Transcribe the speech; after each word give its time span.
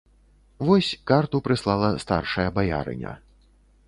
Вось 0.67 0.89
карту 1.09 1.41
прыслала 1.47 1.89
старшая 2.05 2.47
баярыня. 2.57 3.13